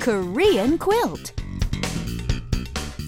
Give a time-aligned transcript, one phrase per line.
[0.00, 1.34] Korean quilt.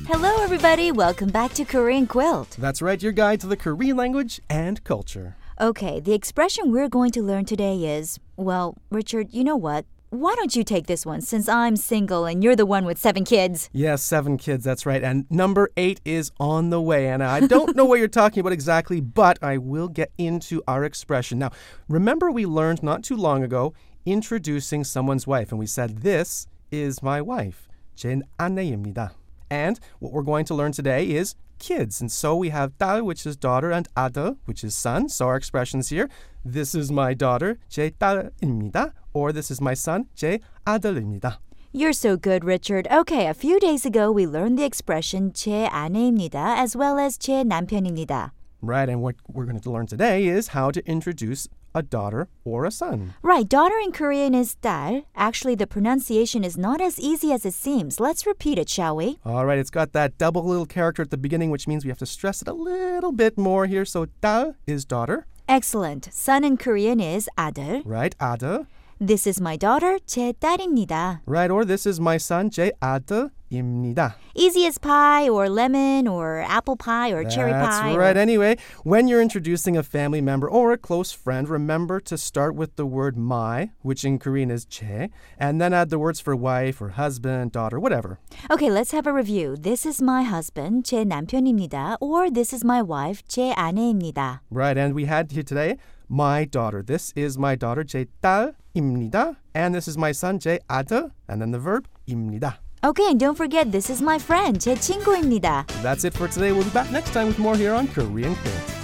[0.06, 0.92] Hello, everybody.
[0.92, 2.51] Welcome back to Korean Quilt.
[2.58, 5.37] That's right, your guide to the Korean language and culture.
[5.58, 9.87] Okay, the expression we're going to learn today is well, Richard, you know what?
[10.10, 13.24] Why don't you take this one since I'm single and you're the one with seven
[13.24, 13.71] kids?
[13.72, 15.03] Yes, seven kids, that's right.
[15.03, 17.09] And number eight is on the way.
[17.09, 20.84] And I don't know what you're talking about exactly, but I will get into our
[20.84, 21.38] expression.
[21.38, 21.52] Now,
[21.88, 23.73] remember we learned not too long ago
[24.05, 27.68] introducing someone's wife, and we said, This is my wife.
[27.96, 29.14] 제 아내입니다.
[29.50, 32.02] And what we're going to learn today is kids.
[32.02, 35.09] And so we have 딸, which is daughter, and 아들, which is son.
[35.09, 36.09] So our expressions here,
[36.46, 38.94] this is my daughter, 제 딸입니다.
[39.14, 41.40] Or this is my son, 제 아들입니다.
[41.73, 42.88] You're so good, Richard.
[42.91, 47.44] Okay, a few days ago we learned the expression 제 아내입니다 as well as 제
[47.44, 48.32] 남편입니다.
[48.62, 52.66] Right, and what we're going to learn today is how to introduce a daughter or
[52.66, 53.14] a son.
[53.22, 55.04] Right, daughter in Korean is 딸.
[55.16, 57.99] Actually, the pronunciation is not as easy as it seems.
[57.99, 59.20] Let's repeat it, shall we?
[59.24, 61.99] All right, it's got that double little character at the beginning, which means we have
[61.99, 63.85] to stress it a little bit more here.
[63.85, 66.09] So, 딸 is daughter, Excellent.
[66.11, 67.81] Son in Korean is 아들.
[67.85, 68.13] right?
[68.19, 68.66] 아들,
[69.02, 71.21] This is my daughter, 제 딸입니다.
[71.27, 71.52] right?
[71.52, 74.16] Or this is my son, 제 아들입니다.
[74.33, 77.93] Easy as pie or lemon or apple pie or cherry That's pie.
[77.93, 78.17] or- right.
[78.17, 82.75] Anyway, when you're introducing a family member or a close friend, remember to start with
[82.75, 86.81] the word my, which in Korean is 제, and then add the words for wife
[86.81, 88.17] or husband, daughter, whatever.
[88.49, 89.55] Okay, let's have a review.
[89.55, 91.97] This is my husband, 제 남편입니다.
[92.02, 94.41] Or this is my wife, 제 아내입니다.
[94.49, 95.77] Right, and we had here today
[96.11, 96.81] my daughter.
[96.81, 99.35] This is my daughter, 제 딸입니다.
[99.53, 102.59] And this is my son, 제 아들, and then the verb 입니다.
[102.83, 105.66] Okay, and don't forget, this is my friend, 제 친구입니다.
[105.81, 106.52] That's it for today.
[106.52, 108.80] We'll be back next time with more here on Korean Quilt.